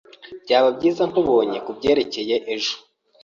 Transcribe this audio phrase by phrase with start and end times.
[0.43, 2.75] Byaba byiza nkubonye kubyerekeye ejo.